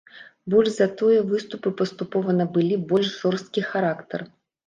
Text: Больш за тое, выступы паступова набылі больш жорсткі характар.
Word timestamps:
Больш 0.53 0.69
за 0.75 0.87
тое, 1.01 1.17
выступы 1.33 1.73
паступова 1.81 2.35
набылі 2.39 2.75
больш 2.93 3.07
жорсткі 3.21 3.61
характар. 3.71 4.19